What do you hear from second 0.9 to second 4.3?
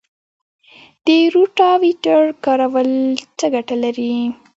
د روټاویټر کارول څه ګټه لري؟